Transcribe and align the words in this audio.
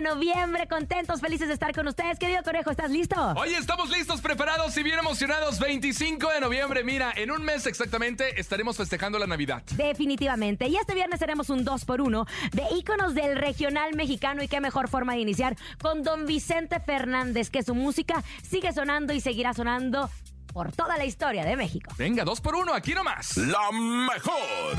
de 0.00 0.08
noviembre. 0.08 0.66
Contentos, 0.66 1.20
felices 1.20 1.48
de 1.48 1.54
estar 1.54 1.74
con 1.74 1.86
ustedes. 1.86 2.18
Querido 2.18 2.42
Conejo, 2.42 2.70
¿estás 2.70 2.90
listo? 2.90 3.34
Oye, 3.36 3.56
estamos 3.56 3.90
listos, 3.90 4.20
preparados 4.20 4.76
y 4.76 4.82
bien 4.82 4.98
emocionados. 4.98 5.58
25 5.58 6.30
de 6.30 6.40
noviembre, 6.40 6.84
mira, 6.84 7.12
en 7.16 7.30
un 7.30 7.42
mes 7.42 7.66
exactamente 7.66 8.40
estaremos 8.40 8.76
festejando 8.76 9.18
la 9.18 9.26
Navidad. 9.26 9.62
Definitivamente. 9.76 10.68
Y 10.68 10.76
este 10.76 10.94
viernes 10.94 11.20
haremos 11.22 11.50
un 11.50 11.64
2 11.64 11.84
por 11.84 12.00
1 12.00 12.26
de 12.52 12.62
íconos 12.76 13.14
del 13.14 13.36
regional 13.36 13.94
mexicano. 13.94 14.42
Y 14.42 14.48
qué 14.48 14.60
mejor 14.60 14.88
forma 14.88 15.14
de 15.14 15.20
iniciar 15.20 15.56
con 15.80 16.02
don 16.02 16.26
Vicente 16.26 16.80
Fernández, 16.80 17.50
que 17.50 17.62
su 17.62 17.74
música 17.74 18.22
sigue 18.42 18.72
sonando 18.72 19.12
y 19.12 19.20
seguirá 19.20 19.52
sonando 19.52 20.08
por 20.52 20.72
toda 20.72 20.96
la 20.96 21.04
historia 21.04 21.44
de 21.44 21.56
México. 21.56 21.92
Venga, 21.96 22.24
dos 22.24 22.40
por 22.40 22.54
uno, 22.54 22.74
aquí 22.74 22.94
nomás. 22.94 23.36
La 23.36 23.70
mejor. 23.70 24.78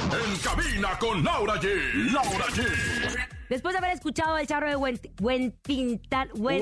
En 0.00 0.38
cabina 0.38 0.98
con 0.98 1.24
Laura 1.24 1.54
G. 1.60 2.12
Laura 2.12 2.46
G. 2.46 3.39
Después 3.50 3.74
de 3.74 3.78
haber 3.78 3.90
escuchado 3.90 4.38
el 4.38 4.46
charro 4.46 4.68
de 4.70 4.76
Huentitán. 4.76 6.30
Hue- 6.34 6.58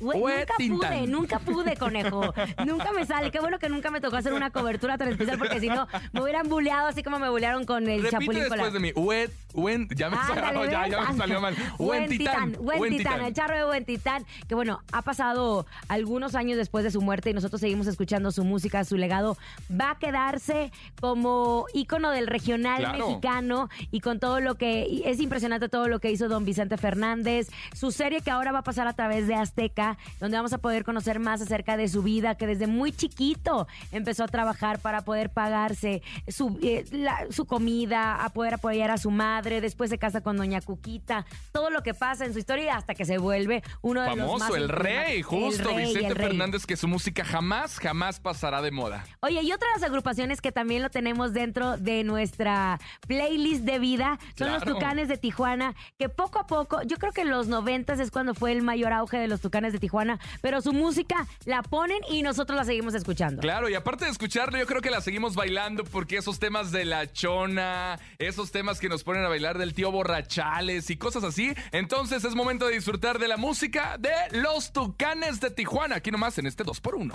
Nunca 0.00 0.54
pude, 0.58 1.06
nunca 1.06 1.38
pude, 1.38 1.76
conejo. 1.76 2.34
Nunca 2.66 2.92
me 2.92 3.06
sale. 3.06 3.30
Qué 3.30 3.40
bueno 3.40 3.58
que 3.58 3.68
nunca 3.68 3.90
me 3.90 4.00
tocó 4.00 4.16
hacer 4.16 4.32
una 4.34 4.50
cobertura 4.50 4.98
tan 4.98 5.08
especial 5.08 5.38
porque 5.38 5.60
si 5.60 5.68
no 5.68 5.86
me 6.12 6.20
hubieran 6.22 6.48
buleado 6.48 6.88
así 6.88 7.02
como 7.02 7.18
me 7.18 7.30
bulearon 7.30 7.64
con 7.64 7.84
el 7.88 8.02
Repite 8.02 8.10
Chapulín 8.10 8.40
después 8.40 8.48
Colorado. 8.60 8.72
de 8.72 8.80
mí. 8.80 8.92
Huet, 8.94 9.30
huen- 9.54 9.88
ya 9.94 10.10
me, 10.10 10.16
ya, 10.16 10.50
¿ves? 10.60 10.70
ya 10.90 11.00
me 11.12 11.16
salió 11.16 11.40
mal. 11.40 11.54
Huentitán, 11.78 12.56
Huentitán. 12.58 12.80
Huentitán, 12.80 13.20
el 13.24 13.32
charro 13.32 13.56
de 13.56 13.64
Huentitán, 13.66 14.26
que 14.48 14.54
bueno, 14.54 14.80
ha 14.92 15.02
pasado 15.02 15.66
algunos 15.88 16.34
años 16.34 16.56
después 16.58 16.84
de 16.84 16.90
su 16.90 17.00
muerte 17.00 17.30
y 17.30 17.34
nosotros 17.34 17.60
seguimos 17.60 17.86
escuchando 17.86 18.30
su 18.32 18.44
música, 18.44 18.84
su 18.84 18.96
legado 18.96 19.36
va 19.70 19.92
a 19.92 19.98
quedarse 19.98 20.72
como 21.00 21.66
ícono 21.74 22.10
del 22.10 22.26
regional 22.26 22.78
Claro. 22.80 23.06
mexicano 23.08 23.68
y 23.90 24.00
con 24.00 24.18
todo 24.18 24.40
lo 24.40 24.56
que 24.56 25.02
es 25.04 25.20
impresionante 25.20 25.68
todo 25.76 25.88
lo 25.88 26.00
que 26.00 26.10
hizo 26.10 26.28
don 26.28 26.46
Vicente 26.46 26.78
Fernández, 26.78 27.50
su 27.74 27.90
serie 27.92 28.22
que 28.22 28.30
ahora 28.30 28.50
va 28.50 28.60
a 28.60 28.62
pasar 28.62 28.88
a 28.88 28.94
través 28.94 29.26
de 29.26 29.34
Azteca, 29.34 29.98
donde 30.20 30.38
vamos 30.38 30.54
a 30.54 30.58
poder 30.58 30.84
conocer 30.84 31.18
más 31.20 31.42
acerca 31.42 31.76
de 31.76 31.86
su 31.88 32.02
vida, 32.02 32.34
que 32.36 32.46
desde 32.46 32.66
muy 32.66 32.92
chiquito 32.92 33.68
empezó 33.92 34.24
a 34.24 34.28
trabajar 34.28 34.78
para 34.78 35.02
poder 35.02 35.28
pagarse 35.28 36.00
su, 36.28 36.58
eh, 36.62 36.86
la- 36.92 37.26
su 37.30 37.44
comida, 37.44 38.24
a 38.24 38.30
poder 38.30 38.54
apoyar 38.54 38.90
a 38.90 38.96
su 38.96 39.10
madre, 39.10 39.60
después 39.60 39.90
se 39.90 39.98
casa 39.98 40.22
con 40.22 40.38
doña 40.38 40.62
Cuquita, 40.62 41.26
todo 41.52 41.68
lo 41.68 41.82
que 41.82 41.92
pasa 41.92 42.24
en 42.24 42.32
su 42.32 42.38
historia 42.38 42.76
hasta 42.76 42.94
que 42.94 43.04
se 43.04 43.18
vuelve 43.18 43.62
uno 43.82 44.00
de 44.00 44.16
los 44.16 44.16
más 44.16 44.26
Famoso, 44.48 44.56
el 44.56 44.70
rey, 44.70 45.20
justo, 45.20 45.68
El 45.68 45.76
rey, 45.76 45.86
Vicente 45.88 46.06
el. 46.08 46.16
Fernández, 46.16 46.64
que 46.64 46.76
su 46.78 46.88
música 46.88 47.22
jamás, 47.22 47.78
jamás 47.78 48.18
pasará 48.18 48.62
de 48.62 48.70
moda. 48.70 49.04
Oye, 49.20 49.42
y 49.42 49.52
otra 49.52 49.68
de 49.74 49.80
las 49.80 49.90
agrupaciones 49.90 50.40
que 50.40 50.52
también 50.52 50.82
lo 50.82 50.88
tenemos 50.88 51.34
dentro 51.34 51.76
de 51.76 52.02
nuestra 52.02 52.78
playlist 53.06 53.64
de 53.64 53.78
vida 53.78 54.18
son 54.38 54.52
los. 54.52 54.62
Tucanes 54.64 55.08
de 55.08 55.16
Tijuana, 55.18 55.65
que 55.98 56.08
poco 56.08 56.38
a 56.38 56.46
poco, 56.46 56.82
yo 56.82 56.96
creo 56.98 57.12
que 57.12 57.22
en 57.22 57.30
los 57.30 57.48
noventas 57.48 57.98
es 58.00 58.10
cuando 58.10 58.34
fue 58.34 58.52
el 58.52 58.62
mayor 58.62 58.92
auge 58.92 59.18
de 59.18 59.28
los 59.28 59.40
Tucanes 59.40 59.72
de 59.72 59.78
Tijuana, 59.78 60.18
pero 60.40 60.60
su 60.60 60.72
música 60.72 61.26
la 61.44 61.62
ponen 61.62 61.98
y 62.10 62.22
nosotros 62.22 62.56
la 62.56 62.64
seguimos 62.64 62.94
escuchando. 62.94 63.40
Claro, 63.40 63.68
y 63.68 63.74
aparte 63.74 64.04
de 64.04 64.10
escucharlo, 64.10 64.58
yo 64.58 64.66
creo 64.66 64.80
que 64.80 64.90
la 64.90 65.00
seguimos 65.00 65.34
bailando 65.34 65.84
porque 65.84 66.18
esos 66.18 66.38
temas 66.38 66.72
de 66.72 66.84
la 66.84 67.12
chona, 67.12 67.98
esos 68.18 68.50
temas 68.50 68.80
que 68.80 68.88
nos 68.88 69.04
ponen 69.04 69.24
a 69.24 69.28
bailar 69.28 69.58
del 69.58 69.74
tío 69.74 69.90
borrachales 69.90 70.90
y 70.90 70.96
cosas 70.96 71.24
así. 71.24 71.54
Entonces 71.72 72.24
es 72.24 72.34
momento 72.34 72.66
de 72.66 72.74
disfrutar 72.74 73.18
de 73.18 73.28
la 73.28 73.36
música 73.36 73.96
de 73.98 74.12
los 74.32 74.72
Tucanes 74.72 75.40
de 75.40 75.50
Tijuana, 75.50 75.96
aquí 75.96 76.10
nomás 76.10 76.38
en 76.38 76.46
este 76.46 76.64
2x1. 76.64 77.12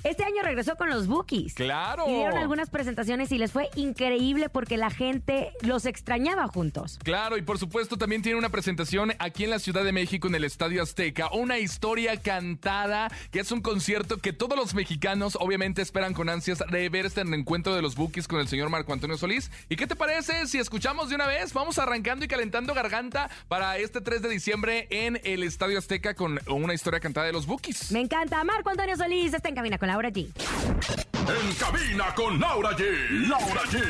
Este 0.05 0.23
año 0.23 0.43
regresó 0.43 0.77
con 0.77 0.91
los 0.91 1.07
Bookies. 1.07 1.55
Claro. 1.55 2.05
Y 2.07 2.13
dieron 2.13 2.37
algunas 2.37 2.69
presentaciones 2.69 3.33
y 3.33 3.39
les 3.39 3.53
fue 3.53 3.71
increíble 3.75 4.51
porque 4.51 4.77
la 4.77 4.91
gente 4.91 5.53
los 5.63 5.87
extrañaba 5.87 6.47
juntos. 6.47 6.99
Claro, 7.03 7.39
y 7.39 7.43
por 7.43 7.59
supuesto 7.59 7.97
también 7.97 8.21
tiene 8.21 8.37
una 8.39 8.51
presentación 8.51 9.15
aquí 9.19 9.45
en 9.45 9.51
la 9.51 9.59
Ciudad 9.59 9.83
de 9.83 9.93
México 9.93 10.29
en 10.29 10.35
el 10.35 10.45
Estadio 10.45 10.83
Azteca, 10.83 11.31
una 11.33 11.59
historia 11.59 12.21
cantada, 12.21 13.11
que 13.31 13.41
es 13.41 13.51
un 13.51 13.63
concierto 13.63 14.19
que 14.19 14.35
todos 14.35 14.59
los 14.59 14.75
mexicanos 14.75 15.39
obviamente 15.41 15.81
esperan 15.81 16.13
con 16.13 16.29
ansias 16.29 16.63
de 16.71 16.89
ver 16.91 17.07
este 17.07 17.23
encuentro 17.23 17.75
de 17.75 17.81
los 17.81 17.95
Bookies 17.97 18.29
con 18.29 18.41
el 18.41 18.49
señor 18.49 18.69
Marco 18.69 18.93
Antonio 18.93 19.17
Solís. 19.17 19.51
¿Y 19.71 19.77
qué 19.77 19.87
te 19.87 19.97
parece 19.97 20.47
si 20.47 20.59
escuchamos 20.59 21.09
de 21.09 21.15
una 21.15 21.27
vez? 21.27 21.55
Vamos 21.55 21.79
arrancando 21.79 22.27
y 22.27 22.29
calentando 22.29 22.75
garganta 22.75 23.31
para 23.49 23.79
este 23.79 24.03
3 24.03 24.21
de 24.21 24.29
diciembre 24.29 24.87
en 24.91 25.19
el 25.25 25.43
Estadio 25.45 25.79
Azteca 25.79 26.13
con 26.13 26.39
una 26.47 26.75
historia 26.75 27.01
cantada 27.01 27.27
de 27.27 27.33
los 27.33 27.47
Bookies. 27.47 27.91
Me 27.91 28.01
encanta. 28.01 28.45
Marco 28.45 28.69
Antonio 28.69 28.97
Solís 28.97 29.33
está 29.33 29.49
en 29.49 29.55
cabina 29.55 29.79
con 29.79 29.94
Laura 29.95 30.11
G. 30.11 30.27
En 30.27 31.55
cabina 31.55 32.13
con 32.17 32.41
Laura 32.41 32.71
G. 32.71 33.29
Laura 33.29 33.63
G. 33.71 33.81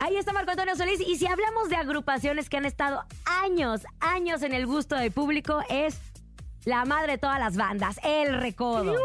Ahí 0.00 0.16
está 0.16 0.32
Marco 0.32 0.50
Antonio 0.50 0.74
Solís. 0.74 1.00
Y 1.00 1.14
si 1.14 1.28
hablamos 1.28 1.68
de 1.68 1.76
agrupaciones 1.76 2.48
que 2.48 2.56
han 2.56 2.64
estado 2.64 3.04
años, 3.24 3.82
años 4.00 4.42
en 4.42 4.52
el 4.52 4.66
gusto 4.66 4.96
del 4.96 5.12
público, 5.12 5.62
es 5.68 5.96
la 6.64 6.84
madre 6.86 7.12
de 7.12 7.18
todas 7.18 7.38
las 7.38 7.56
bandas, 7.56 8.00
El 8.02 8.40
Recodo. 8.40 8.96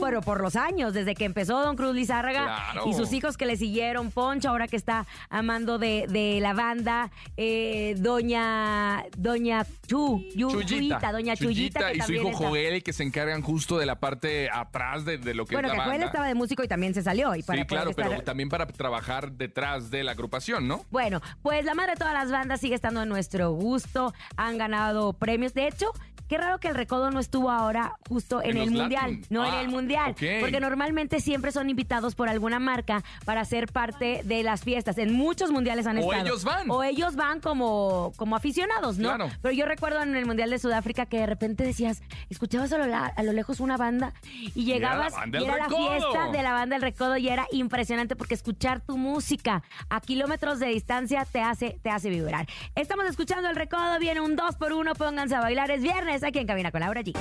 Pero 0.00 0.20
por 0.22 0.40
los 0.40 0.56
años, 0.56 0.92
desde 0.94 1.14
que 1.14 1.24
empezó 1.24 1.60
Don 1.62 1.76
Cruz 1.76 1.94
Lizárraga 1.94 2.70
Claro. 2.72 2.88
y 2.88 2.94
sus 2.94 3.12
hijos 3.12 3.36
que 3.36 3.46
le 3.46 3.56
siguieron, 3.56 4.10
Poncho, 4.10 4.48
ahora 4.48 4.68
que 4.68 4.76
está 4.76 5.06
amando 5.28 5.78
de, 5.78 6.06
de 6.08 6.38
la 6.40 6.52
banda, 6.52 7.10
eh, 7.36 7.94
Doña 7.98 9.04
Doña 9.16 9.66
Chu, 9.86 10.24
Yu- 10.34 10.64
Chuyita, 10.64 11.12
Doña 11.12 11.36
Chuyita, 11.36 11.92
que 11.92 11.98
y 11.98 12.00
su 12.02 12.12
hijo 12.12 12.28
está- 12.30 12.48
Joel 12.48 12.82
que 12.82 12.92
se 12.92 13.02
encargan 13.02 13.42
justo 13.42 13.78
de 13.78 13.86
la 13.86 13.98
parte 13.98 14.48
atrás 14.52 15.04
de, 15.04 15.18
de 15.18 15.34
lo 15.34 15.44
que 15.46 15.54
Bueno, 15.56 15.68
es 15.68 15.72
que 15.72 15.78
la 15.78 15.84
Joel 15.84 15.94
banda. 15.98 16.06
estaba 16.06 16.26
de 16.26 16.34
músico 16.34 16.62
y 16.62 16.68
también 16.68 16.94
se 16.94 17.02
salió. 17.02 17.34
Y 17.34 17.42
para 17.42 17.62
sí, 17.62 17.66
claro, 17.66 17.90
estar- 17.90 18.08
pero 18.08 18.22
también 18.22 18.48
para 18.48 18.66
trabajar 18.66 19.32
detrás 19.32 19.90
de 19.90 20.04
la 20.04 20.12
agrupación, 20.12 20.68
¿no? 20.68 20.84
Bueno, 20.90 21.20
pues 21.42 21.64
la 21.64 21.74
madre 21.74 21.92
de 21.92 21.98
todas 21.98 22.14
las 22.14 22.30
bandas 22.30 22.60
sigue 22.60 22.74
estando 22.74 23.02
en 23.02 23.08
nuestro 23.08 23.50
gusto. 23.52 24.12
Han 24.36 24.58
ganado 24.58 25.12
premios. 25.12 25.54
De 25.54 25.66
hecho, 25.66 25.86
qué 26.28 26.38
raro 26.38 26.58
que 26.60 26.68
el 26.68 26.74
Recodo 26.76 27.10
no 27.10 27.18
estuvo 27.18 27.50
ahora 27.50 27.94
justo 28.08 28.40
en, 28.42 28.50
En 28.52 28.56
el 28.58 28.70
Mundial. 28.70 29.02
Latin. 29.14 29.26
No, 29.30 29.42
Ah, 29.42 29.48
en 29.48 29.54
el 29.60 29.68
Mundial. 29.70 30.14
Porque 30.40 30.60
normalmente 30.60 31.20
siempre 31.20 31.52
son 31.52 31.70
invitados 31.70 32.14
por 32.14 32.28
alguna 32.28 32.58
marca 32.58 33.02
para 33.24 33.44
ser 33.44 33.66
parte 33.66 34.20
de 34.24 34.42
las 34.42 34.62
fiestas. 34.62 34.98
En 34.98 35.12
muchos 35.12 35.50
mundiales 35.50 35.86
han 35.86 35.98
O 35.98 36.00
estado. 36.00 36.22
ellos 36.26 36.44
van. 36.44 36.70
O 36.70 36.82
ellos 36.82 37.16
van 37.16 37.40
como, 37.40 38.12
como 38.16 38.36
aficionados, 38.36 38.98
¿no? 38.98 39.08
Claro. 39.14 39.30
Pero 39.42 39.54
yo 39.54 39.66
recuerdo 39.66 40.02
en 40.02 40.14
el 40.16 40.26
Mundial 40.26 40.50
de 40.50 40.58
Sudáfrica 40.58 41.06
que 41.06 41.18
de 41.18 41.26
repente 41.26 41.64
decías, 41.64 42.02
escuchabas 42.28 42.72
a 42.72 42.78
lo, 42.78 42.86
la- 42.86 43.06
a 43.06 43.22
lo 43.22 43.32
lejos 43.32 43.60
una 43.60 43.76
banda 43.76 44.12
y 44.54 44.72
era 44.72 44.94
la 44.96 45.08
llegabas 45.08 45.14
y 45.32 45.44
era 45.44 45.56
la 45.56 45.68
fiesta 45.68 46.28
de 46.32 46.42
la 46.42 46.52
banda 46.52 46.76
El 46.76 46.82
Recodo 46.82 47.16
y 47.16 47.28
era 47.28 47.46
impresionante 47.52 48.16
porque 48.16 48.34
escuchar 48.34 48.80
tu 48.80 48.96
música 48.98 49.62
a 49.88 50.00
kilómetros 50.00 50.58
de 50.58 50.66
distancia 50.68 51.24
te 51.30 51.40
hace, 51.40 51.78
te 51.82 51.90
hace 51.90 52.10
vibrar. 52.10 52.46
Estamos 52.74 53.06
escuchando 53.06 53.48
El 53.48 53.56
Recodo, 53.56 53.98
viene 53.98 54.20
un 54.20 54.36
2 54.36 54.56
por 54.56 54.72
1 54.72 54.94
pónganse 54.94 55.34
a 55.34 55.40
bailar, 55.40 55.70
es 55.70 55.82
viernes 55.82 56.22
aquí 56.24 56.38
en 56.38 56.46
Cabina 56.46 56.70
con 56.70 56.80
Laura 56.80 57.02
G. 57.02 57.14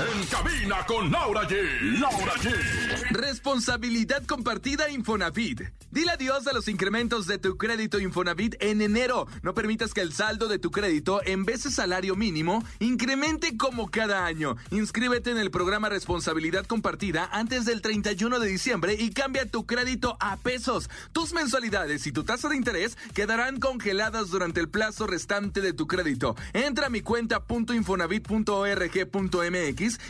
En 0.00 0.26
cabina 0.28 0.86
con 0.86 1.10
Laura 1.12 1.46
G. 1.46 2.00
Laura 2.00 2.32
G. 2.36 2.50
Responsabilidad 3.10 4.24
compartida 4.24 4.88
Infonavit. 4.88 5.60
Dile 5.90 6.12
adiós 6.12 6.46
a 6.46 6.54
los 6.54 6.68
incrementos 6.68 7.26
de 7.26 7.36
tu 7.36 7.58
crédito 7.58 7.98
Infonavit 7.98 8.54
en 8.60 8.80
enero. 8.80 9.26
No 9.42 9.52
permitas 9.52 9.92
que 9.92 10.00
el 10.00 10.12
saldo 10.14 10.48
de 10.48 10.58
tu 10.58 10.70
crédito, 10.70 11.20
en 11.26 11.44
vez 11.44 11.64
de 11.64 11.70
salario 11.70 12.16
mínimo, 12.16 12.64
incremente 12.78 13.58
como 13.58 13.90
cada 13.90 14.24
año. 14.24 14.56
Inscríbete 14.70 15.32
en 15.32 15.38
el 15.38 15.50
programa 15.50 15.90
Responsabilidad 15.90 16.64
Compartida 16.64 17.28
antes 17.32 17.66
del 17.66 17.82
31 17.82 18.38
de 18.38 18.48
diciembre 18.48 18.96
y 18.98 19.10
cambia 19.10 19.50
tu 19.50 19.66
crédito 19.66 20.16
a 20.20 20.38
pesos. 20.38 20.88
Tus 21.12 21.34
mensualidades 21.34 22.06
y 22.06 22.12
tu 22.12 22.24
tasa 22.24 22.48
de 22.48 22.56
interés 22.56 22.96
quedarán 23.12 23.60
congeladas 23.60 24.30
durante 24.30 24.60
el 24.60 24.70
plazo 24.70 25.06
restante 25.06 25.60
de 25.60 25.74
tu 25.74 25.86
crédito. 25.86 26.36
Entra 26.54 26.86
a 26.86 26.90
mi 26.90 27.02
cuenta 27.02 27.44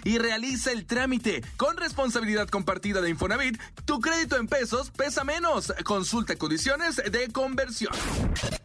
y 0.04 0.18
realiza 0.18 0.72
el 0.72 0.86
trámite. 0.86 1.42
Con 1.56 1.76
responsabilidad 1.76 2.48
compartida 2.48 3.00
de 3.00 3.10
Infonavit, 3.10 3.60
tu 3.84 4.00
crédito 4.00 4.36
en 4.36 4.48
pesos 4.48 4.90
pesa 4.90 5.24
menos. 5.24 5.72
Consulta 5.84 6.36
condiciones 6.36 6.96
de 6.96 7.28
conversión. 7.32 7.94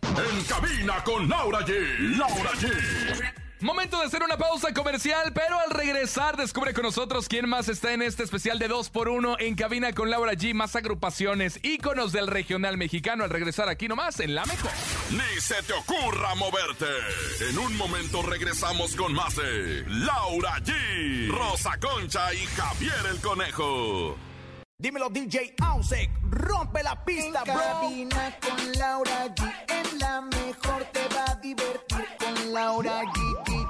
En 0.02 0.44
cabina 0.46 1.04
con 1.04 1.30
Laura 1.30 1.60
G. 1.66 2.18
Laura 2.18 2.52
G. 2.54 3.45
Momento 3.66 3.98
de 4.00 4.06
hacer 4.06 4.22
una 4.22 4.38
pausa 4.38 4.72
comercial, 4.76 5.34
pero 5.34 5.60
al 5.60 5.72
regresar 5.72 6.38
descubre 6.38 6.72
con 6.72 6.84
nosotros 6.84 7.28
quién 7.28 7.50
más 7.50 7.68
está 7.68 7.94
en 7.94 8.04
este 8.04 8.22
especial 8.22 8.60
de 8.60 8.70
2x1 8.70 9.38
en 9.40 9.56
cabina 9.56 9.92
con 9.92 10.12
Laura 10.12 10.34
G, 10.34 10.54
más 10.54 10.76
agrupaciones, 10.76 11.60
íconos 11.64 12.12
del 12.12 12.28
regional 12.28 12.78
mexicano 12.78 13.24
al 13.24 13.32
regresar 13.32 13.68
aquí 13.68 13.88
nomás 13.88 14.20
en 14.20 14.36
La 14.36 14.46
Mejor. 14.46 14.70
Ni 15.10 15.42
se 15.42 15.64
te 15.64 15.74
ocurra 15.74 16.36
moverte. 16.36 16.86
En 17.50 17.58
un 17.58 17.76
momento 17.76 18.22
regresamos 18.22 18.96
con 18.96 19.14
más 19.14 19.36
de 19.36 19.84
Laura 19.88 20.60
G, 20.60 21.32
Rosa 21.32 21.80
Concha 21.80 22.36
y 22.36 22.46
Javier 22.46 22.94
el 23.10 23.20
Conejo. 23.20 24.16
Dímelo 24.78 25.10
DJ 25.10 25.56
Ausek, 25.64 26.12
rompe 26.30 26.84
la 26.84 27.04
pista, 27.04 27.42
En 27.44 27.52
bro. 27.52 27.64
cabina 27.64 28.38
con 28.42 28.72
Laura 28.74 29.26
G. 29.34 29.54
En 29.70 30.00
la 30.00 30.22
mejor 30.22 30.84
te 30.94 31.08
va 31.16 31.32
a 31.32 31.36
divertir 31.38 32.15
Laura 32.56 33.04
Gui, 33.14 33.65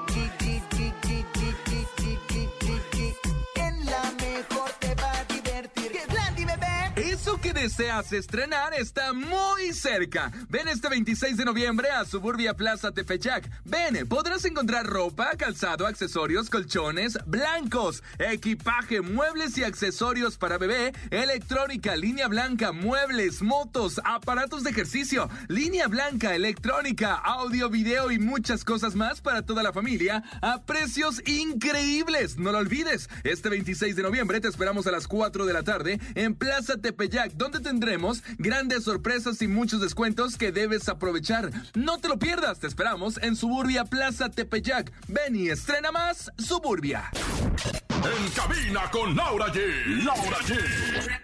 deseas 7.66 8.14
estrenar 8.14 8.76
está 8.76 9.12
muy 9.12 9.74
cerca. 9.74 10.32
Ven 10.50 10.68
este 10.68 10.88
26 10.88 11.36
de 11.36 11.46
noviembre 11.46 11.90
a 11.90 12.06
Suburbia 12.06 12.54
Plaza 12.54 12.92
Tefechac. 12.92 13.50
Ven, 13.64 14.08
podrás 14.08 14.46
encontrar 14.46 14.86
ropa, 14.86 15.32
calzado, 15.36 15.88
accesorios, 15.88 16.52
colchones, 16.52 17.18
blancos, 17.26 18.04
equipaje, 18.20 19.02
muebles 19.02 19.58
y 19.58 19.64
accesorios 19.64 20.38
para 20.38 20.60
bebé, 20.60 20.94
electrónica, 21.10 21.96
línea 21.96 22.28
blanca, 22.28 22.72
muebles, 22.72 23.42
motos, 23.42 24.00
aparatos 24.04 24.64
de 24.64 24.70
ejercicio, 24.70 25.28
línea 25.48 25.88
blanca, 25.88 26.36
electrónica, 26.36 27.16
audio, 27.16 27.72
video 27.72 28.12
y 28.12 28.20
muchas 28.20 28.64
cosas 28.64 28.94
más 28.94 29.22
para 29.22 29.42
toda 29.42 29.64
la 29.64 29.74
familia 29.74 30.22
a 30.44 30.62
precios 30.62 31.20
increíbles. 31.28 32.38
No 32.38 32.52
lo 32.52 32.60
olvides, 32.60 33.10
este 33.24 33.50
26 33.50 33.96
de 33.96 34.04
noviembre 34.04 34.40
te 34.40 34.50
esperamos 34.50 34.86
a 34.86 34.92
las 34.92 35.08
4 35.08 35.48
de 35.48 35.54
la 35.54 35.64
tarde 35.64 36.00
en 36.14 36.36
Plaza 36.36 36.78
Tepeyac, 36.78 37.32
donde 37.32 37.55
tendremos 37.60 38.24
grandes 38.38 38.84
sorpresas 38.84 39.42
y 39.42 39.48
muchos 39.48 39.82
descuentos 39.82 40.38
que 40.38 40.52
debes 40.52 40.88
aprovechar. 40.90 41.52
No 41.74 41.98
te 42.00 42.08
lo 42.08 42.18
pierdas, 42.20 42.60
te 42.60 42.68
esperamos 42.68 43.18
en 43.22 43.36
Suburbia 43.36 43.86
Plaza 43.86 44.30
Tepeyac. 44.30 44.92
Ven 45.08 45.36
y 45.36 45.50
estrena 45.50 45.92
más 45.92 46.32
Suburbia. 46.38 47.10
En 47.92 48.30
cabina 48.32 48.82
con 48.92 49.16
Laura 49.16 49.48
G. 49.48 50.04
Laura 50.04 50.38
G. 50.46 51.22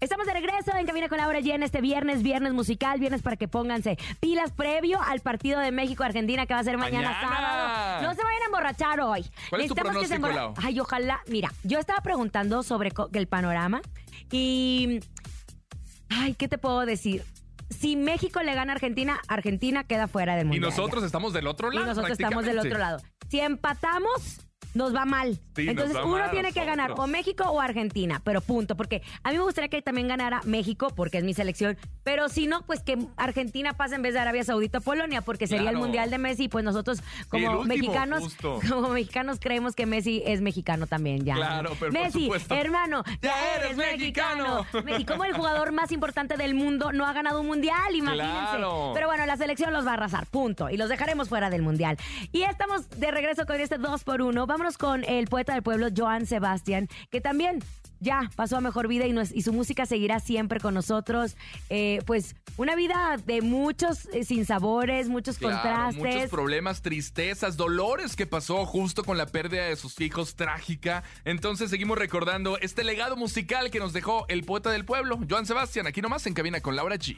Estamos 0.00 0.26
de 0.26 0.32
regreso 0.32 0.70
en 0.76 0.86
Cabina 0.86 1.08
con 1.08 1.18
Laura 1.18 1.40
G 1.40 1.52
en 1.56 1.64
este 1.64 1.80
viernes, 1.80 2.22
viernes 2.22 2.52
musical, 2.52 3.00
viernes 3.00 3.20
para 3.20 3.34
que 3.34 3.48
pónganse 3.48 3.98
pilas 4.20 4.52
previo 4.52 5.02
al 5.02 5.18
partido 5.18 5.58
de 5.58 5.72
México-Argentina 5.72 6.46
que 6.46 6.54
va 6.54 6.60
a 6.60 6.64
ser 6.64 6.78
mañana, 6.78 7.10
Mañana. 7.10 7.28
sábado. 7.28 8.02
No 8.06 8.14
se 8.14 8.22
vayan 8.22 8.42
a 8.42 8.44
emborrachar 8.44 9.00
hoy. 9.00 9.28
¿Cuál 9.50 9.62
es 9.62 9.66
tu 9.66 9.74
Necesitamos 9.74 10.00
que 10.00 10.06
se 10.06 10.20
pronóstico, 10.20 10.40
emborra-? 10.52 10.68
Ay, 10.68 10.78
ojalá. 10.78 11.20
Mira, 11.26 11.52
yo 11.64 11.80
estaba 11.80 12.00
preguntando 12.00 12.62
sobre 12.62 12.92
el 13.12 13.26
panorama 13.26 13.80
y... 14.30 15.00
Ay, 16.08 16.34
¿qué 16.34 16.48
te 16.48 16.58
puedo 16.58 16.84
decir? 16.86 17.22
Si 17.70 17.96
México 17.96 18.42
le 18.42 18.54
gana 18.54 18.72
a 18.72 18.76
Argentina, 18.76 19.20
Argentina 19.28 19.84
queda 19.84 20.08
fuera 20.08 20.34
del 20.36 20.46
Y 20.46 20.48
mundial. 20.48 20.70
nosotros 20.70 21.04
estamos 21.04 21.32
del 21.32 21.46
otro 21.46 21.70
Y 21.72 21.76
lado. 21.76 21.86
nosotros 21.88 22.12
estamos 22.12 22.44
del 22.44 22.58
otro 22.58 22.78
lado. 22.78 22.98
Si 23.28 23.40
empatamos, 23.40 24.40
nos 24.74 24.94
va 24.94 25.04
mal. 25.04 25.38
Sí, 25.54 25.68
Entonces 25.68 25.94
va 25.96 26.04
uno 26.04 26.18
mal 26.18 26.30
tiene 26.30 26.52
que 26.52 26.64
ganar 26.64 26.92
o. 26.96 27.06
México 27.06 27.44
o 27.44 27.60
Argentina, 27.60 28.22
pero 28.24 28.40
punto. 28.40 28.74
Porque 28.76 29.02
a 29.22 29.30
mí 29.32 29.36
me 29.36 29.42
gustaría 29.44 29.68
que 29.68 29.82
también 29.82 30.08
ganara 30.08 30.40
México, 30.44 30.88
porque 30.94 31.18
es 31.18 31.24
mi 31.24 31.34
selección, 31.34 31.76
Pero 32.08 32.30
si 32.30 32.46
no, 32.46 32.62
pues 32.62 32.80
que 32.80 32.96
Argentina 33.18 33.74
pase 33.74 33.94
en 33.94 34.00
vez 34.00 34.14
de 34.14 34.20
Arabia 34.20 34.42
Saudita 34.42 34.80
Polonia, 34.80 35.20
porque 35.20 35.46
sería 35.46 35.68
el. 35.68 35.76
Mundial 35.76 36.08
de 36.08 36.16
Messi, 36.16 36.48
pues 36.48 36.64
nosotros 36.64 37.02
como 37.28 37.60
último, 37.60 37.64
mexicanos, 37.66 38.24
justo. 38.24 38.60
como 38.68 38.88
mexicanos 38.88 39.38
creemos 39.38 39.74
que 39.74 39.84
Messi 39.84 40.22
es 40.24 40.40
mexicano 40.40 40.86
también 40.86 41.22
ya. 41.22 41.34
Claro, 41.34 41.76
pero 41.78 41.92
Messi, 41.92 42.30
hermano, 42.48 43.04
ya, 43.20 43.28
Ya 43.28 43.54
eres 43.56 43.64
eres 43.66 43.76
mexicano. 43.76 44.64
mexicano. 44.72 44.98
Y 44.98 45.04
como 45.04 45.24
el 45.26 45.34
jugador 45.34 45.72
más 45.72 45.92
importante 45.92 46.38
del 46.38 46.54
mundo 46.54 46.92
no 46.92 47.04
ha 47.04 47.12
ganado 47.12 47.42
un 47.42 47.46
mundial, 47.46 47.94
imagínense. 47.94 48.56
Claro. 48.56 48.92
Pero 48.94 49.06
bueno, 49.06 49.26
la 49.26 49.36
selección 49.36 49.74
los 49.74 49.86
va 49.86 49.90
a 49.90 49.94
arrasar, 49.94 50.24
punto. 50.26 50.70
Y 50.70 50.78
los 50.78 50.88
dejaremos 50.88 51.28
fuera 51.28 51.50
del 51.50 51.60
mundial. 51.60 51.98
Y 52.32 52.42
estamos 52.42 52.88
de 52.88 53.10
regreso 53.10 53.44
con 53.44 53.60
este 53.60 53.76
2 53.76 54.04
por 54.04 54.22
1 54.22 54.46
Vámonos 54.46 54.78
con 54.78 55.04
el 55.04 55.26
poeta 55.26 55.52
del 55.52 55.62
pueblo, 55.62 55.88
Joan 55.94 56.24
Sebastián, 56.24 56.88
que 57.10 57.20
también 57.20 57.62
ya 58.00 58.30
pasó 58.36 58.56
a 58.56 58.60
mejor 58.60 58.88
vida 58.88 59.06
y, 59.06 59.12
nos- 59.12 59.32
y 59.32 59.42
su 59.42 59.52
música 59.52 59.86
seguirá 59.86 60.20
siempre 60.20 60.60
con 60.60 60.74
nosotros. 60.74 61.36
Eh, 61.70 62.00
pues 62.06 62.34
una 62.56 62.74
vida 62.76 63.16
de 63.24 63.42
muchos 63.42 64.06
eh, 64.12 64.24
sinsabores, 64.24 65.08
muchos 65.08 65.38
Claro, 65.38 65.54
contrastes. 65.56 66.14
muchos 66.14 66.30
problemas, 66.30 66.82
tristezas, 66.82 67.56
dolores 67.56 68.16
que 68.16 68.26
pasó 68.26 68.64
justo 68.66 69.04
con 69.04 69.16
la 69.18 69.26
pérdida 69.26 69.64
de 69.64 69.76
sus 69.76 70.00
hijos 70.00 70.34
trágica. 70.36 71.02
Entonces 71.24 71.70
seguimos 71.70 71.98
recordando 71.98 72.58
este 72.58 72.84
legado 72.84 73.16
musical 73.16 73.70
que 73.70 73.78
nos 73.78 73.92
dejó 73.92 74.26
el 74.28 74.44
poeta 74.44 74.70
del 74.70 74.84
pueblo, 74.84 75.18
Joan 75.28 75.46
Sebastián, 75.46 75.86
aquí 75.86 76.00
nomás 76.02 76.26
en 76.26 76.34
cabina 76.34 76.60
con 76.60 76.76
Laura 76.76 76.96
G. 76.96 77.16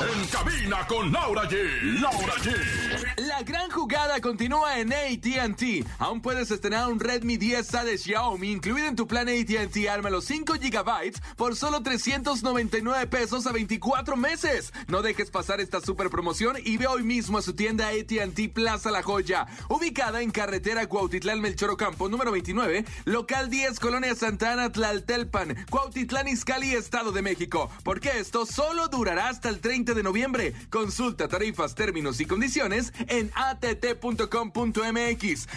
En 0.00 0.26
cabina 0.28 0.86
con 0.86 1.12
Laura 1.12 1.42
G. 1.48 1.56
Laura 2.00 2.34
G. 2.42 3.16
La 3.26 3.42
gran 3.42 3.70
jugada 3.70 4.20
continúa 4.20 4.78
en 4.78 4.92
ATT. 4.92 5.86
Aún 5.98 6.22
puedes 6.22 6.50
estrenar 6.50 6.88
un 6.88 6.98
Redmi 6.98 7.36
10A 7.36 7.84
de 7.84 7.98
Xiaomi 7.98 8.50
incluido 8.50 8.88
en 8.88 8.96
tu 8.96 9.06
plan 9.06 9.28
ATT. 9.28 9.79
Arma 9.86 10.10
los 10.10 10.24
5 10.24 10.54
GB 10.54 11.12
por 11.36 11.56
solo 11.56 11.82
399 11.82 13.06
pesos 13.06 13.46
a 13.46 13.52
24 13.52 14.16
meses. 14.16 14.72
No 14.88 15.02
dejes 15.02 15.30
pasar 15.30 15.60
esta 15.60 15.80
super 15.80 16.10
promoción 16.10 16.56
y 16.64 16.76
ve 16.76 16.86
hoy 16.86 17.02
mismo 17.02 17.38
a 17.38 17.42
su 17.42 17.54
tienda 17.54 17.88
ATT 17.88 18.52
Plaza 18.52 18.90
La 18.90 19.02
Joya, 19.02 19.46
ubicada 19.68 20.22
en 20.22 20.30
carretera 20.30 20.86
Cuautitlán 20.86 21.40
Melchor 21.40 21.70
Ocampo, 21.70 22.08
número 22.08 22.32
29, 22.32 22.84
local 23.04 23.50
10, 23.50 23.78
Colonia 23.80 24.14
Santana, 24.14 24.72
Tlaltelpan, 24.72 25.66
Cuautitlán 25.70 26.28
Izcalli, 26.28 26.74
Estado 26.74 27.12
de 27.12 27.22
México. 27.22 27.70
Porque 27.84 28.18
esto 28.18 28.46
solo 28.46 28.88
durará 28.88 29.28
hasta 29.28 29.48
el 29.48 29.60
30 29.60 29.94
de 29.94 30.02
noviembre. 30.02 30.54
Consulta 30.70 31.28
tarifas, 31.28 31.74
términos 31.74 32.20
y 32.20 32.26
condiciones 32.26 32.92
en 33.08 33.30
att.com.mx. 33.34 34.28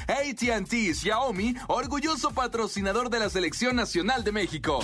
ATT 0.08 0.74
Xiaomi, 0.94 1.56
orgulloso 1.68 2.32
patrocinador 2.32 3.10
de 3.10 3.20
la 3.20 3.30
Selección 3.30 3.75
Nacional 3.75 4.12
de 4.22 4.32
México. 4.32 4.79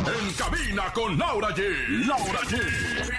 En 0.00 0.32
cabina 0.32 0.92
con 0.92 1.16
Laura 1.18 1.48
G. 1.54 2.06
Laura 2.06 2.40
G. 2.40 2.58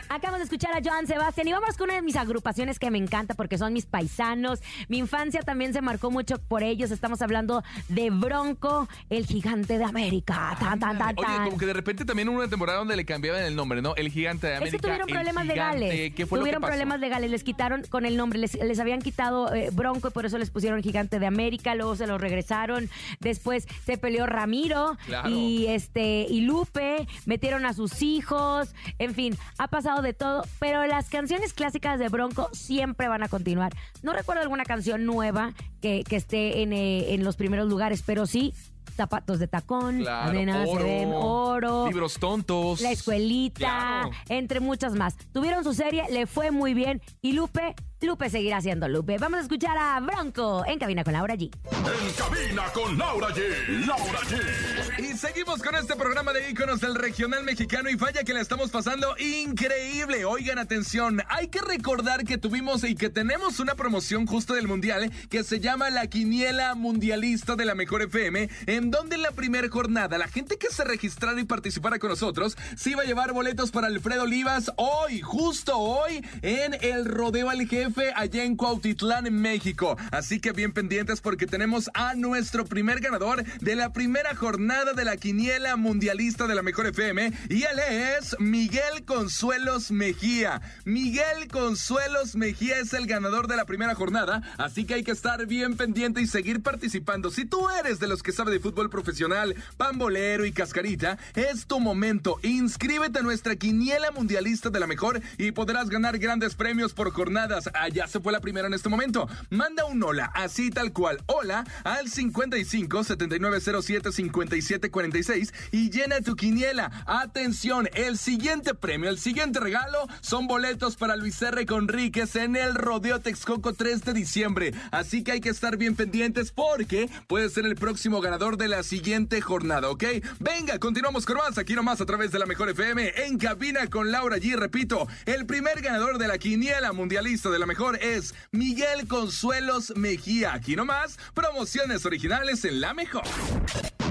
Acabamos 0.10 0.40
de 0.40 0.44
escuchar 0.46 0.76
a 0.76 0.82
Joan 0.84 1.08
Sebastián 1.08 1.48
y 1.48 1.54
vamos 1.54 1.78
con 1.78 1.86
una 1.86 1.94
de 1.96 2.02
mis 2.02 2.16
agrupaciones 2.18 2.80
que 2.80 2.92
me 2.92 2.98
encanta 2.98 3.34
porque 3.36 3.58
son 3.58 3.72
mis 3.72 3.86
paisanos. 3.86 4.60
Mi 4.90 4.98
infancia 4.98 5.42
también 5.42 5.74
se 5.74 5.82
marcó 5.82 6.12
mucho 6.12 6.38
por 6.40 6.64
ellos. 6.64 6.92
Estamos 6.92 7.22
hablando 7.22 7.64
de 7.88 8.10
Bronco, 8.10 8.90
el 9.10 9.26
gigante 9.26 9.78
de 9.78 9.86
América. 9.86 10.58
Tan, 10.60 10.80
tan, 10.80 10.98
tan, 10.98 11.16
Oye, 11.18 11.26
tan. 11.28 11.46
como 11.46 11.58
que 11.58 11.66
de 11.68 11.74
repente 11.74 12.04
también 12.04 12.28
hubo 12.30 12.40
una 12.40 12.50
temporada 12.50 12.80
donde 12.80 12.96
le 12.98 13.06
cambiaban 13.06 13.44
el 13.44 13.56
nombre, 13.56 13.82
¿no? 13.82 13.96
El 13.96 14.10
gigante 14.10 14.48
de 14.48 14.54
Es 14.56 14.58
América. 14.62 14.78
que 14.80 14.82
tuvieron 14.82 15.08
problemas 15.08 15.44
gigante. 15.44 15.80
legales. 15.80 16.14
¿Qué 16.16 16.26
fue 16.26 16.40
tuvieron 16.40 16.62
lo 16.62 16.68
que 16.68 16.72
pasó? 16.72 16.78
problemas 16.80 17.00
legales. 17.00 17.32
Les 17.32 17.44
quitaron 17.44 17.84
con 17.84 18.06
el 18.06 18.18
nombre. 18.18 18.38
Les, 18.40 18.56
les 18.56 18.80
habían 18.80 19.02
quitado 19.02 19.54
eh, 19.54 19.70
Bronco 19.72 20.10
y 20.10 20.12
por 20.12 20.26
eso 20.26 20.38
les 20.38 20.50
pusieron 20.50 20.82
Gigante 20.84 21.20
de 21.20 21.28
América. 21.28 21.74
Luego 21.76 21.96
se 21.96 22.06
lo 22.08 22.18
regresaron. 22.18 22.90
Después 23.20 23.68
se 23.86 23.98
peleó 23.98 24.26
Ramiro 24.26 24.98
Claro. 25.06 25.21
Y 25.30 25.68
este 25.68 26.26
y 26.30 26.42
Lupe. 26.42 27.08
Metieron 27.26 27.66
a 27.66 27.74
sus 27.74 28.02
hijos. 28.02 28.74
En 29.00 29.14
fin, 29.14 29.38
ha 29.58 29.68
pasado 29.68 30.02
de 30.02 30.14
todo. 30.14 30.44
Pero 30.60 30.86
las 30.88 31.10
canciones 31.10 31.54
clásicas 31.54 32.00
de 32.00 32.10
Bronco 32.10 32.50
siempre 32.54 33.08
van 33.08 33.24
a 33.24 33.28
continuar. 33.28 33.74
No 34.04 34.14
recuerdo 34.14 34.42
alguna 34.42 34.64
canción 34.66 35.06
nueva 35.06 35.54
que, 35.82 36.04
que 36.04 36.16
esté 36.16 36.62
en, 36.64 36.74
eh, 36.74 37.14
en 37.14 37.24
los 37.24 37.36
primeros 37.36 37.68
lugares, 37.70 38.04
pero 38.06 38.26
sí. 38.26 38.54
Zapatos 38.96 39.40
de 39.40 39.48
tacón, 39.48 40.00
Claro, 40.00 40.38
oro, 40.70 40.84
ven, 40.84 41.10
oro, 41.14 41.88
Libros 41.88 42.16
tontos. 42.20 42.82
la 42.82 42.92
escuelita, 42.92 43.60
Claro. 43.60 44.10
entre 44.28 44.60
muchas 44.60 44.96
más. 44.96 45.16
Tuvieron 45.32 45.64
su 45.64 45.74
serie, 45.74 46.04
le 46.12 46.28
fue 46.28 46.52
muy 46.52 46.74
bien. 46.74 47.02
Y 47.22 47.32
Lupe, 47.32 47.74
Lupe 48.02 48.32
seguirá 48.32 48.60
siendo 48.62 48.88
Lupe. 48.88 49.18
Vamos 49.20 49.42
a 49.42 49.42
escuchar 49.44 49.78
a 49.78 50.00
Bronco 50.00 50.64
en 50.66 50.80
cabina 50.80 51.04
con 51.04 51.14
Laura 51.14 51.36
G. 51.36 51.52
En 51.72 52.14
cabina 52.14 52.64
con 52.74 52.98
Laura 52.98 53.28
G. 53.28 53.86
Laura 53.86 54.20
G. 54.22 55.00
Y 55.04 55.16
seguimos 55.16 55.62
con 55.62 55.76
este 55.76 55.96
programa 55.96 56.34
de 56.34 56.50
íconos 56.50 56.82
del 56.82 56.96
regional 56.96 57.44
mexicano 57.44 57.92
y 57.92 57.96
vaya 57.96 58.24
que 58.24 58.34
la 58.34 58.42
estamos 58.42 58.72
pasando 58.72 59.16
increíble. 59.20 60.26
Oigan, 60.26 60.58
atención, 60.58 61.22
hay 61.30 61.50
que 61.50 61.62
recordar 61.62 62.24
que 62.24 62.40
tuvimos 62.40 62.84
y 62.84 62.96
que 62.96 63.12
tenemos 63.12 63.60
una 63.60 63.76
promoción 63.76 64.26
justo 64.26 64.56
del 64.56 64.68
Mundial 64.68 65.12
que 65.30 65.44
se 65.44 65.60
llama 65.60 65.92
la 65.92 66.08
Quiniela 66.08 66.74
Mundialista 66.74 67.56
de 67.56 67.66
la 67.66 67.76
Mejor 67.76 68.02
FM, 68.02 68.50
en 68.66 68.90
donde 68.90 69.18
en 69.18 69.22
la 69.22 69.32
primera 69.32 69.70
jornada 69.70 70.18
la 70.18 70.28
gente 70.28 70.58
que 70.58 70.70
se 70.70 70.84
registrara 70.84 71.40
y 71.40 71.44
participara 71.44 72.00
con 72.00 72.10
nosotros 72.10 72.58
se 72.76 72.90
iba 72.90 73.04
a 73.04 73.06
llevar 73.06 73.32
boletos 73.32 73.70
para 73.70 73.86
Alfredo 73.86 74.24
Olivas 74.24 74.72
hoy, 74.78 75.22
justo 75.22 75.78
hoy, 75.78 76.26
en 76.42 76.76
el 76.82 77.06
Rodeo 77.06 77.52
al 77.52 77.68
Jefe 77.68 77.91
allá 78.16 78.44
en 78.44 78.56
Cuautitlán, 78.56 79.28
en 79.28 79.42
México. 79.42 79.98
Así 80.12 80.40
que 80.40 80.52
bien 80.52 80.72
pendientes 80.72 81.22
porque 81.22 81.46
tenemos 81.46 81.90
a 81.94 82.16
nuestro 82.16 82.66
primer 82.66 83.00
ganador 83.00 83.44
de 83.60 83.76
la 83.76 83.92
primera 83.94 84.36
jornada 84.36 84.94
de 84.94 85.06
la 85.06 85.18
Quiniela 85.18 85.76
Mundialista 85.76 86.48
de 86.48 86.56
la 86.56 86.62
Mejor 86.62 86.88
FM 86.88 87.32
y 87.50 87.64
él 87.64 87.80
es 87.80 88.36
Miguel 88.40 89.06
Consuelos 89.06 89.92
Mejía. 89.92 90.62
Miguel 90.86 91.48
Consuelos 91.50 92.36
Mejía 92.36 92.80
es 92.80 92.94
el 92.94 93.08
ganador 93.08 93.48
de 93.48 93.58
la 93.58 93.66
primera 93.66 93.96
jornada, 93.96 94.42
así 94.58 94.86
que 94.86 94.96
hay 94.96 95.04
que 95.04 95.12
estar 95.12 95.46
bien 95.46 95.76
pendiente 95.76 96.22
y 96.22 96.28
seguir 96.28 96.62
participando. 96.62 97.30
Si 97.30 97.46
tú 97.46 97.70
eres 97.70 98.00
de 98.00 98.08
los 98.08 98.24
que 98.24 98.32
sabe 98.32 98.52
de 98.52 98.60
fútbol 98.60 98.90
profesional, 98.90 99.56
pambolero 99.78 100.46
y 100.46 100.52
cascarita, 100.52 101.18
es 101.36 101.66
tu 101.66 101.80
momento. 101.80 102.40
Inscríbete 102.44 103.20
a 103.20 103.24
nuestra 103.24 103.56
Quiniela 103.56 104.12
Mundialista 104.12 104.70
de 104.70 104.80
la 104.80 104.88
Mejor 104.88 105.22
y 105.38 105.52
podrás 105.52 105.90
ganar 105.90 106.18
grandes 106.18 106.56
premios 106.56 106.94
por 106.94 107.12
jornadas. 107.12 107.70
Allá 107.82 108.06
se 108.06 108.20
fue 108.20 108.32
la 108.32 108.42
primera 108.42 108.68
en 108.68 108.76
este 108.76 108.90
momento. 108.90 109.28
Manda 109.50 109.86
un 109.86 110.04
hola, 110.04 110.32
así 110.36 110.70
tal 110.70 110.94
cual. 110.94 111.20
Hola 111.26 111.66
al 111.84 112.10
55 112.10 113.04
7907 113.04 114.12
57 114.12 114.92
46 114.92 115.54
y 115.72 115.90
llena 115.90 116.22
tu 116.22 116.36
quiniela. 116.36 116.92
Atención, 117.08 117.90
el 117.96 118.20
siguiente 118.20 118.76
premio, 118.76 119.10
el 119.10 119.18
siguiente 119.18 119.60
regalo 119.60 120.08
son 120.22 120.46
boletos 120.46 120.96
para 120.96 121.16
Luis 121.16 121.42
R. 121.42 121.66
Conríquez 121.66 122.36
en 122.36 122.56
el 122.56 122.76
Rodeo 122.76 123.20
Texcoco 123.20 123.74
3 123.74 124.06
de 124.06 124.14
diciembre. 124.14 124.74
Así 124.92 125.24
que 125.24 125.32
hay 125.32 125.42
que 125.42 125.50
estar 125.50 125.76
bien 125.76 125.96
pendientes 125.96 126.52
porque 126.52 127.10
puede 127.26 127.50
ser 127.50 127.66
el 127.66 127.74
próximo 127.74 128.22
ganador 128.22 128.58
de 128.58 128.68
la 128.68 128.84
siguiente 128.84 129.42
jornada, 129.42 129.90
¿ok? 129.90 130.04
Venga, 130.40 130.78
continuamos 130.78 131.26
con 131.26 131.38
más 131.38 131.58
aquí 131.58 131.74
nomás 131.74 132.00
a 132.00 132.06
través 132.06 132.32
de 132.32 132.38
la 132.38 132.46
Mejor 132.46 132.70
FM 132.70 133.26
en 133.26 133.40
cabina 133.40 133.88
con 133.88 134.12
Laura 134.12 134.38
G. 134.38 134.56
Repito, 134.56 135.08
el 135.26 135.48
primer 135.48 135.82
ganador 135.82 136.20
de 136.20 136.28
la 136.28 136.38
quiniela 136.38 136.94
mundialista 136.94 137.50
de 137.50 137.58
la 137.58 137.71
Mejor 137.72 138.04
es 138.04 138.36
Miguel 138.52 139.08
Consuelos 139.08 139.94
Mejía. 139.96 140.54
Aquí 140.54 140.76
nomás, 140.76 141.18
promociones 141.34 142.06
originales 142.06 142.66
en 142.66 142.82
la 142.82 142.94
Mejor. 142.94 143.24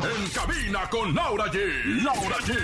En 0.03 0.31
cabina 0.31 0.89
con 0.89 1.15
Laura 1.15 1.45
G. 1.53 2.03
Laura 2.03 2.39
G. 2.39 2.57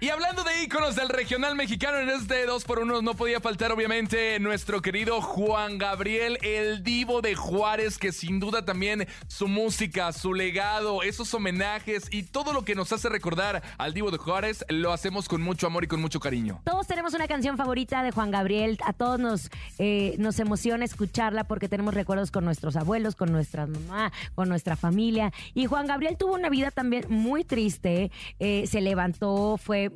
Y 0.00 0.08
hablando 0.08 0.42
de 0.42 0.64
íconos 0.64 0.96
del 0.96 1.08
regional 1.08 1.54
mexicano, 1.54 1.98
en 1.98 2.08
este 2.08 2.48
2x1 2.48 3.00
no 3.00 3.14
podía 3.14 3.38
faltar 3.38 3.70
obviamente 3.70 4.40
nuestro 4.40 4.82
querido 4.82 5.22
Juan 5.22 5.78
Gabriel, 5.78 6.36
el 6.42 6.82
divo 6.82 7.20
de 7.20 7.36
Juárez, 7.36 7.96
que 7.96 8.10
sin 8.10 8.40
duda 8.40 8.64
también 8.64 9.06
su 9.28 9.46
música, 9.46 10.12
su 10.12 10.34
legado, 10.34 11.04
esos 11.04 11.32
homenajes 11.32 12.08
y 12.10 12.24
todo 12.24 12.52
lo 12.52 12.64
que 12.64 12.74
nos 12.74 12.92
hace 12.92 13.08
recordar 13.08 13.62
al 13.78 13.94
divo 13.94 14.10
de 14.10 14.18
Juárez, 14.18 14.64
lo 14.68 14.92
hacemos 14.92 15.28
con 15.28 15.42
mucho 15.42 15.68
amor 15.68 15.84
y 15.84 15.86
con 15.86 16.00
mucho 16.00 16.18
cariño. 16.18 16.60
Todos 16.64 16.88
tenemos 16.88 17.14
una 17.14 17.28
canción 17.28 17.56
favorita 17.56 18.02
de 18.02 18.10
Juan 18.10 18.32
Gabriel. 18.32 18.78
A 18.84 18.92
todos 18.92 19.20
nos, 19.20 19.48
eh, 19.78 20.16
nos 20.24 20.40
emociona 20.40 20.84
escucharla 20.84 21.44
porque 21.44 21.68
tenemos 21.68 21.94
recuerdos 21.94 22.32
con 22.32 22.44
nuestros 22.44 22.74
abuelos, 22.74 23.14
con 23.14 23.30
nuestra 23.30 23.66
mamá, 23.66 24.12
con 24.34 24.48
nuestra 24.48 24.74
familia. 24.74 25.32
Y 25.54 25.66
Juan 25.66 25.86
Gabriel 25.86 26.16
tuvo 26.16 26.34
una 26.34 26.48
vida 26.48 26.72
también 26.72 27.04
muy 27.08 27.44
triste. 27.44 28.10
Eh, 28.40 28.66
se 28.66 28.80
levantó, 28.80 29.56
fue 29.56 29.92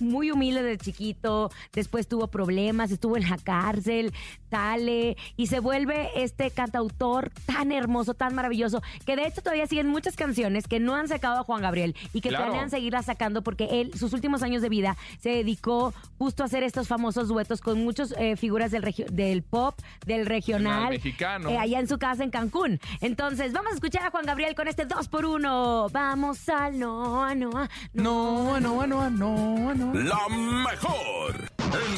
muy 0.00 0.30
humilde 0.30 0.62
de 0.62 0.78
chiquito, 0.78 1.50
después 1.72 2.08
tuvo 2.08 2.26
problemas, 2.28 2.90
estuvo 2.90 3.16
en 3.16 3.28
la 3.28 3.38
cárcel, 3.38 4.12
tale, 4.48 5.16
y 5.36 5.46
se 5.46 5.60
vuelve 5.60 6.10
este 6.22 6.50
cantautor 6.50 7.30
tan 7.46 7.72
hermoso, 7.72 8.14
tan 8.14 8.34
maravilloso, 8.34 8.82
que 9.06 9.16
de 9.16 9.26
hecho 9.26 9.40
todavía 9.42 9.66
siguen 9.66 9.88
muchas 9.88 10.16
canciones 10.16 10.66
que 10.68 10.80
no 10.80 10.94
han 10.94 11.08
sacado 11.08 11.40
a 11.40 11.44
Juan 11.44 11.62
Gabriel 11.62 11.94
y 12.12 12.20
que 12.20 12.28
Claro. 12.28 12.46
planean 12.46 12.70
seguirlas 12.70 13.06
sacando 13.06 13.42
porque 13.42 13.80
él, 13.80 13.92
sus 13.98 14.12
últimos 14.12 14.42
años 14.42 14.62
de 14.62 14.68
vida, 14.68 14.96
se 15.20 15.30
dedicó 15.30 15.92
justo 16.18 16.42
a 16.42 16.46
hacer 16.46 16.62
estos 16.62 16.88
famosos 16.88 17.28
duetos 17.28 17.60
con 17.60 17.82
muchas 17.82 18.14
figuras 18.36 18.70
del, 18.70 19.42
pop, 19.42 19.74
del 20.06 20.26
regional, 20.26 20.90
mexicano. 20.90 21.48
eh, 21.50 21.58
allá 21.58 21.78
en 21.80 21.88
su 21.88 21.98
casa 21.98 22.24
en 22.24 22.30
Cancún. 22.30 22.80
Entonces, 23.00 23.52
vamos 23.52 23.72
a 23.72 23.74
escuchar 23.74 24.02
a 24.04 24.10
Juan 24.10 24.26
Gabriel 24.26 24.54
con 24.54 24.68
este 24.68 24.84
2 24.84 25.08
por 25.08 25.24
1 25.26 25.88
Vamos 25.92 26.48
al 26.48 26.78
no, 26.78 27.34
no, 27.34 27.50
no. 27.52 27.68
No, 27.94 28.60
no, 28.60 28.86
no, 28.86 29.10
no, 29.10 29.74
no. 29.74 29.91
La 29.92 30.26
mejor. 30.28 31.50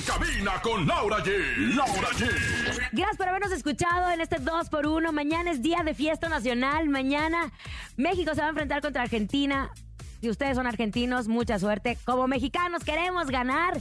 cabina 0.05 0.61
con 0.63 0.85
Laura 0.87 1.19
G. 1.19 1.75
Laura 1.77 2.09
G. 2.09 2.29
Gracias 2.91 3.17
por 3.17 3.29
habernos 3.29 3.53
escuchado 3.53 4.11
en 4.11 4.21
este 4.21 4.39
2 4.39 4.69
por 4.69 4.87
1 4.87 5.13
Mañana 5.13 5.53
es 5.53 5.63
día 5.63 5.83
de 5.85 5.95
fiesta 5.95 6.29
nacional. 6.29 6.89
Mañana 6.89 7.53
México 7.97 8.35
se 8.35 8.41
va 8.41 8.49
a 8.49 8.51
enfrentar 8.51 8.83
contra 8.83 9.03
Argentina. 9.03 9.71
Si 10.21 10.29
ustedes 10.29 10.57
son 10.57 10.67
argentinos, 10.67 11.29
mucha 11.29 11.59
suerte. 11.61 11.97
Como 12.05 12.27
mexicanos 12.27 12.83
queremos 12.83 13.29
ganar. 13.29 13.81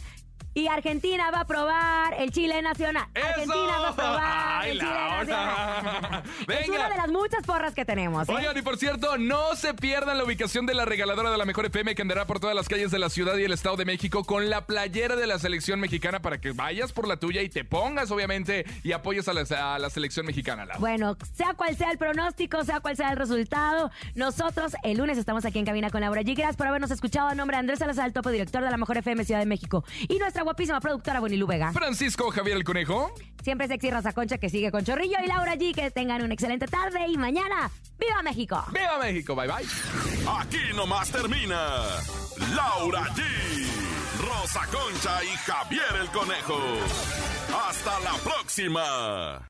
Y 0.53 0.67
Argentina 0.67 1.31
va 1.31 1.41
a 1.41 1.45
probar 1.45 2.13
el 2.19 2.31
Chile 2.31 2.61
Nacional. 2.61 3.07
¡Eso! 3.13 3.25
Argentina 3.27 3.79
va 3.79 3.89
a 3.89 3.95
probar 3.95 4.61
¡Ay, 4.63 4.71
el 4.71 4.79
Chile! 4.79 4.91
Nacional. 4.93 6.23
Es 6.63 6.69
una 6.69 6.89
de 6.89 6.97
las 6.97 7.07
muchas 7.09 7.43
porras 7.45 7.73
que 7.73 7.85
tenemos. 7.85 8.27
¿eh? 8.29 8.33
Oigan, 8.35 8.57
y 8.57 8.61
por 8.61 8.77
cierto, 8.77 9.17
no 9.17 9.55
se 9.55 9.73
pierdan 9.73 10.17
la 10.17 10.23
ubicación 10.23 10.65
de 10.65 10.73
la 10.73 10.85
regaladora 10.85 11.31
de 11.31 11.37
la 11.37 11.45
Mejor 11.45 11.65
FM 11.65 11.95
que 11.95 12.01
andará 12.01 12.25
por 12.25 12.39
todas 12.39 12.55
las 12.55 12.67
calles 12.67 12.91
de 12.91 12.99
la 12.99 13.09
ciudad 13.09 13.37
y 13.37 13.43
el 13.43 13.53
Estado 13.53 13.77
de 13.77 13.85
México 13.85 14.23
con 14.23 14.49
la 14.49 14.65
playera 14.65 15.15
de 15.15 15.25
la 15.27 15.39
selección 15.39 15.79
mexicana 15.79 16.21
para 16.21 16.39
que 16.39 16.51
vayas 16.51 16.91
por 16.91 17.07
la 17.07 17.17
tuya 17.17 17.41
y 17.41 17.49
te 17.49 17.63
pongas, 17.65 18.11
obviamente, 18.11 18.65
y 18.83 18.91
apoyes 18.91 19.27
a 19.27 19.33
la, 19.33 19.73
a 19.73 19.79
la 19.79 19.89
selección 19.89 20.25
mexicana. 20.25 20.67
Bueno, 20.79 21.17
sea 21.33 21.53
cual 21.53 21.75
sea 21.75 21.91
el 21.91 21.97
pronóstico, 21.97 22.63
sea 22.63 22.79
cual 22.79 22.95
sea 22.95 23.11
el 23.11 23.17
resultado, 23.17 23.91
nosotros 24.15 24.73
el 24.83 24.97
lunes 24.97 25.17
estamos 25.17 25.45
aquí 25.45 25.59
en 25.59 25.65
cabina 25.65 25.89
con 25.89 26.01
Laura 26.01 26.21
G. 26.21 26.35
Gracias 26.35 26.57
por 26.57 26.67
habernos 26.67 26.91
escuchado. 26.91 27.29
A 27.29 27.35
nombre 27.35 27.55
de 27.55 27.59
Andrés 27.61 27.79
Salazar, 27.79 28.05
el 28.05 28.13
topo 28.13 28.29
director 28.29 28.63
de 28.63 28.69
la 28.69 28.77
Mejor 28.77 28.97
FM 28.97 29.23
Ciudad 29.25 29.39
de 29.39 29.45
México. 29.45 29.83
Y 30.07 30.19
nuestra 30.19 30.42
guapísima 30.43 30.79
productora 30.79 31.19
Bonilú 31.19 31.47
Vega. 31.47 31.71
Francisco 31.71 32.29
Javier 32.31 32.57
el 32.57 32.63
Conejo. 32.63 33.13
Siempre 33.43 33.67
sexy 33.67 33.91
Rosa 33.91 34.13
Concha 34.13 34.37
que 34.37 34.49
sigue 34.49 34.71
con 34.71 34.83
Chorrillo 34.83 35.17
y 35.23 35.27
Laura 35.27 35.55
G. 35.55 35.73
Que 35.73 35.91
tengan 35.91 36.23
una 36.23 36.33
excelente 36.33 36.67
tarde 36.67 37.07
y 37.07 37.17
mañana, 37.17 37.69
¡Viva 37.99 38.21
México! 38.23 38.63
¡Viva 38.71 38.97
México! 38.99 39.35
Bye 39.35 39.47
bye. 39.47 39.65
Aquí 40.39 40.73
nomás 40.75 41.09
termina 41.11 41.83
Laura 42.55 43.03
G, 43.13 43.21
Rosa 44.19 44.61
Concha 44.71 45.23
y 45.23 45.35
Javier 45.37 46.01
el 46.01 46.07
Conejo. 46.09 46.59
Hasta 47.67 47.99
la 47.99 48.13
próxima. 48.23 49.49